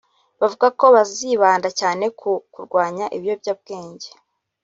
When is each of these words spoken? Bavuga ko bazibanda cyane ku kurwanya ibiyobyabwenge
Bavuga 0.39 0.67
ko 0.79 0.85
bazibanda 0.95 1.69
cyane 1.79 2.05
ku 2.19 2.31
kurwanya 2.53 3.05
ibiyobyabwenge 3.15 4.09